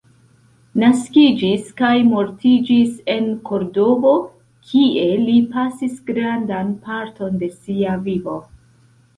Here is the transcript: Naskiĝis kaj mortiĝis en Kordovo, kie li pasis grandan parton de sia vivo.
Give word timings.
Naskiĝis 0.83 1.67
kaj 1.81 1.91
mortiĝis 2.13 2.95
en 3.15 3.27
Kordovo, 3.49 4.15
kie 4.71 5.05
li 5.27 5.37
pasis 5.53 5.95
grandan 6.11 6.73
parton 6.89 7.41
de 7.45 7.55
sia 7.61 7.97
vivo. 8.11 8.41